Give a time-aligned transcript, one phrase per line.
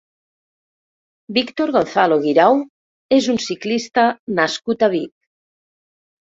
[1.37, 2.57] Víctor Gonzalo Guirao
[3.19, 4.09] és un ciclista
[4.43, 5.11] nascut a Vic.